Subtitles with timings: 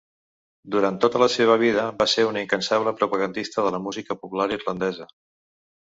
[0.75, 5.09] Durant tota la seva vida va ser una incansable propagandista de la música popular irlandesa.